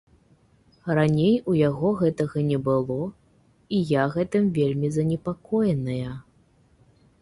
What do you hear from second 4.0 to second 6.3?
гэтым вельмі занепакоеная.